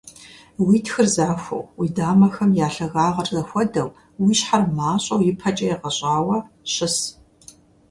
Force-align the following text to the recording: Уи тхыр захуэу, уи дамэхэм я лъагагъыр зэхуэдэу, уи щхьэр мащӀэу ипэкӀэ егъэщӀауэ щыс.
Уи 0.65 0.77
тхыр 0.85 1.07
захуэу, 1.15 1.63
уи 1.79 1.87
дамэхэм 1.95 2.51
я 2.65 2.67
лъагагъыр 2.75 3.27
зэхуэдэу, 3.35 3.89
уи 4.21 4.33
щхьэр 4.39 4.63
мащӀэу 4.77 5.25
ипэкӀэ 5.29 5.65
егъэщӀауэ 5.75 6.37
щыс. 6.73 6.97